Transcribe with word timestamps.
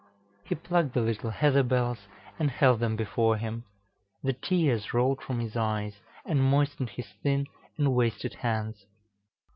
He 0.45 0.55
plucked 0.55 0.95
the 0.95 1.01
little 1.01 1.29
heather 1.29 1.61
bells, 1.61 2.07
and 2.39 2.49
held 2.49 2.79
them 2.79 2.95
before 2.95 3.37
him; 3.37 3.65
the 4.23 4.33
tears 4.33 4.95
rolled 4.95 5.21
from 5.21 5.39
his 5.39 5.55
eyes, 5.55 6.01
and 6.25 6.41
moistened 6.41 6.89
his 6.89 7.09
thin 7.21 7.45
and 7.77 7.93
wasted 7.93 8.33
hands. 8.33 8.87